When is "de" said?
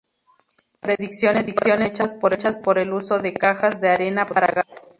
3.19-3.35, 3.81-3.89